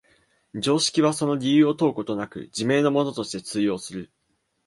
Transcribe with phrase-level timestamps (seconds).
[0.55, 4.09] 常識はその理由を問うことなく、自明のものとして通用する。